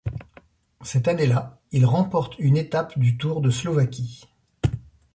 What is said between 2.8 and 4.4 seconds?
du Tour de Slovaquie.